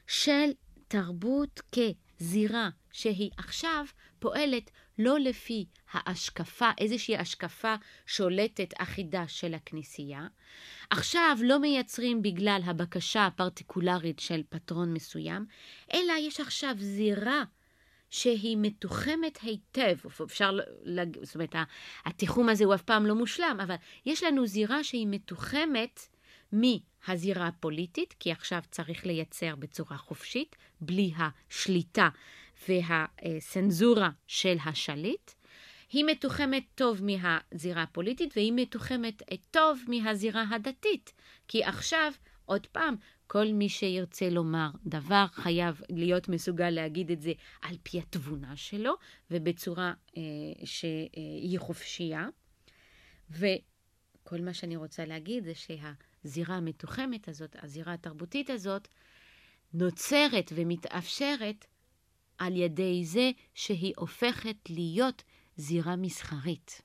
של 0.06 0.50
תרבות 0.88 1.60
כזירה 1.72 2.70
שהיא 2.92 3.30
עכשיו 3.36 3.84
פועלת 4.18 4.70
לא 4.98 5.20
לפי 5.20 5.66
ההשקפה, 5.92 6.70
איזושהי 6.78 7.16
השקפה 7.16 7.74
שולטת 8.06 8.74
אחידה 8.78 9.28
של 9.28 9.54
הכנסייה. 9.54 10.26
עכשיו 10.90 11.38
לא 11.42 11.58
מייצרים 11.58 12.22
בגלל 12.22 12.60
הבקשה 12.64 13.26
הפרטיקולרית 13.26 14.18
של 14.18 14.42
פטרון 14.48 14.94
מסוים, 14.94 15.46
אלא 15.94 16.12
יש 16.18 16.40
עכשיו 16.40 16.74
זירה 16.78 17.44
שהיא 18.10 18.56
מתוחמת 18.60 19.38
היטב, 19.42 19.96
אפשר 20.24 20.58
להגיד, 20.82 21.24
זאת 21.24 21.34
אומרת, 21.34 21.54
התיחום 22.04 22.48
הזה 22.48 22.64
הוא 22.64 22.74
אף 22.74 22.82
פעם 22.82 23.06
לא 23.06 23.14
מושלם, 23.14 23.58
אבל 23.62 23.74
יש 24.06 24.22
לנו 24.22 24.46
זירה 24.46 24.84
שהיא 24.84 25.06
מתוחמת 25.10 26.00
מהזירה 26.52 27.46
הפוליטית, 27.46 28.14
כי 28.18 28.32
עכשיו 28.32 28.62
צריך 28.70 29.06
לייצר 29.06 29.56
בצורה 29.56 29.96
חופשית, 29.96 30.56
בלי 30.80 31.12
השליטה 31.16 32.08
והצנזורה 32.68 34.10
של 34.26 34.56
השליט. 34.64 35.30
היא 35.92 36.04
מתוחמת 36.04 36.64
טוב 36.74 37.00
מהזירה 37.04 37.82
הפוליטית 37.82 38.32
והיא 38.36 38.52
מתוחמת 38.56 39.22
טוב 39.50 39.80
מהזירה 39.88 40.44
הדתית, 40.50 41.12
כי 41.48 41.64
עכשיו, 41.64 42.12
עוד 42.44 42.66
פעם, 42.66 42.96
כל 43.32 43.52
מי 43.52 43.68
שירצה 43.68 44.30
לומר 44.30 44.70
דבר 44.86 45.26
חייב 45.32 45.80
להיות 45.88 46.28
מסוגל 46.28 46.70
להגיד 46.70 47.10
את 47.10 47.20
זה 47.20 47.32
על 47.62 47.76
פי 47.82 47.98
התבונה 47.98 48.56
שלו 48.56 48.94
ובצורה 49.30 49.92
אה, 50.16 50.22
שהיא 50.64 51.58
חופשייה. 51.58 52.28
וכל 53.30 54.40
מה 54.40 54.54
שאני 54.54 54.76
רוצה 54.76 55.04
להגיד 55.04 55.44
זה 55.44 55.52
שהזירה 55.54 56.56
המתוחמת 56.56 57.28
הזאת, 57.28 57.56
הזירה 57.62 57.92
התרבותית 57.92 58.50
הזאת, 58.50 58.88
נוצרת 59.74 60.52
ומתאפשרת 60.54 61.66
על 62.38 62.56
ידי 62.56 63.04
זה 63.04 63.30
שהיא 63.54 63.92
הופכת 63.96 64.56
להיות 64.68 65.22
זירה 65.56 65.96
מסחרית. 65.96 66.82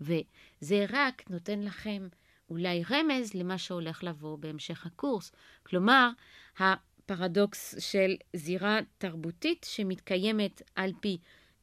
וזה 0.00 0.86
רק 0.88 1.30
נותן 1.30 1.62
לכם 1.62 2.08
אולי 2.54 2.82
רמז 2.90 3.34
למה 3.34 3.58
שהולך 3.58 4.04
לבוא 4.04 4.38
בהמשך 4.38 4.86
הקורס. 4.86 5.32
כלומר, 5.62 6.10
הפרדוקס 6.58 7.74
של 7.78 8.16
זירה 8.36 8.78
תרבותית 8.98 9.66
שמתקיימת 9.70 10.62
על 10.74 10.92
פי 11.00 11.18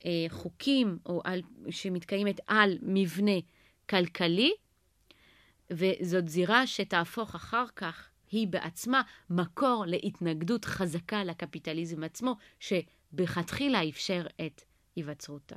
אה, 0.06 0.26
חוקים, 0.30 0.98
או 1.06 1.22
על, 1.24 1.42
שמתקיימת 1.70 2.40
על 2.48 2.78
מבנה 2.82 3.40
כלכלי, 3.90 4.52
וזאת 5.72 6.30
זירה 6.30 6.68
שתהפוך 6.68 7.36
אחר 7.36 7.66
כך, 7.76 8.10
היא 8.32 8.48
בעצמה, 8.48 9.02
מקור 9.30 9.84
להתנגדות 9.88 10.66
חזקה 10.66 11.24
לקפיטליזם 11.24 12.04
עצמו, 12.04 12.36
שבכתחילה 12.60 13.90
אפשר 13.90 14.26
את 14.46 14.62
היווצרותה. 14.96 15.56